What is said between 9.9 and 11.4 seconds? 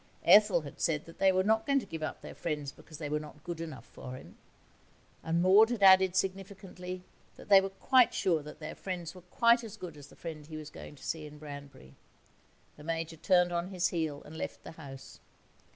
as the friend he was going to see in